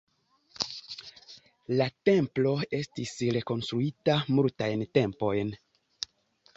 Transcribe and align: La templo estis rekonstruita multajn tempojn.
La 1.81 1.87
templo 2.11 2.55
estis 2.79 3.15
rekonstruita 3.39 4.19
multajn 4.41 4.87
tempojn. 5.01 5.59